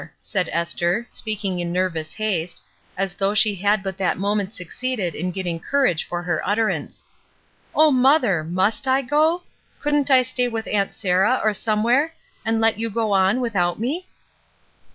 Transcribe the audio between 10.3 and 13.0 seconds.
with Aunt Sarah or somewhere and let you